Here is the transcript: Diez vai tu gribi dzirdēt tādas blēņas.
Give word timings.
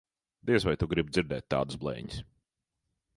Diez 0.49 0.65
vai 0.69 0.73
tu 0.83 0.87
gribi 0.93 1.13
dzirdēt 1.17 1.47
tādas 1.57 1.79
blēņas. 1.85 2.17